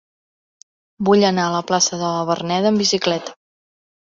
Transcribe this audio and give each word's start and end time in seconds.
Vull 1.09 1.27
anar 1.29 1.45
a 1.49 1.53
la 1.57 1.61
plaça 1.73 1.99
de 2.01 2.09
la 2.17 2.25
Verneda 2.31 2.73
amb 2.73 2.85
bicicleta. 2.85 3.37